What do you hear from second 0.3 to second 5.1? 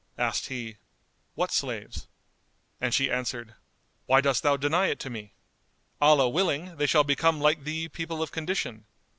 he, "What slaves?" And she answered, "Why dost thou deny it